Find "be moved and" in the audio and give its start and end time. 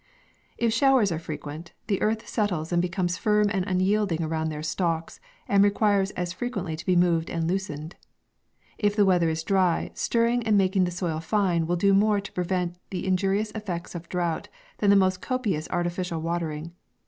6.87-7.47